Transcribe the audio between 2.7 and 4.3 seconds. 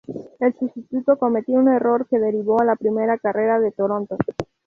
primera carrera de Toronto.